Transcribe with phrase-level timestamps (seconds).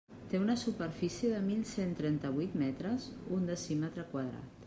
[0.29, 3.07] Té una superfície de mil cent trenta-vuit metres,
[3.39, 4.53] un decímetre quadrat.